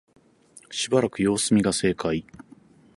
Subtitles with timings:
[0.71, 2.25] しばらく様子見が正解